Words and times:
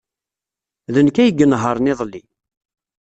D 0.93 0.95
nekk 1.01 1.17
ay 1.23 1.33
inehṛen 1.43 1.91
iḍelli. 1.91 2.21